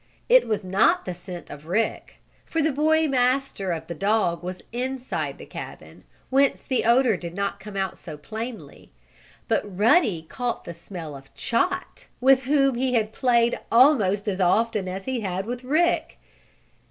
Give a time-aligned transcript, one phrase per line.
[0.27, 4.63] It was not the scent of Rick, for the boy master of the dog was
[4.73, 8.89] inside the cabin, whence the odor did not come out so plainly.
[9.47, 14.87] But Ruddy caught the smell of Chot, with whom he had played almost as often
[14.87, 16.17] as he had with Rick.